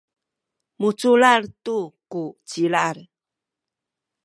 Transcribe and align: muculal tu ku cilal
muculal 0.81 1.41
tu 1.63 1.77
ku 2.11 2.23
cilal 2.49 2.97